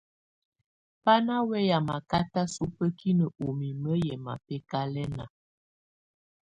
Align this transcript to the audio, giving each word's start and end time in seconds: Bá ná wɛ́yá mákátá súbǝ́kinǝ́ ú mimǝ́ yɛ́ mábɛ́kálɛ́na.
Bá 1.03 1.13
ná 1.25 1.35
wɛ́yá 1.47 1.77
mákátá 1.87 2.41
súbǝ́kinǝ́ 2.53 3.33
ú 3.43 3.47
mimǝ́ 3.59 3.99
yɛ́ 4.05 4.17
mábɛ́kálɛ́na. 4.25 5.25